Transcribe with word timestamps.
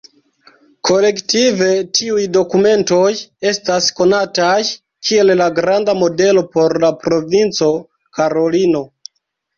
Kolektive, 0.87 1.65
tiuj 1.97 2.23
dokumentoj 2.37 3.11
estas 3.51 3.89
konataj 3.99 4.57
kiel 5.09 5.31
la 5.43 5.51
Granda 5.61 5.97
Modelo 6.01 6.47
por 6.57 6.77
la 6.87 6.93
Provinco 7.05 7.73
Karolino. 8.21 8.83